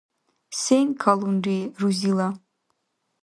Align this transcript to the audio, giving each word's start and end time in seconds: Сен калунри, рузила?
Сен 0.61 0.87
калунри, 1.01 1.59
рузила? 1.79 2.29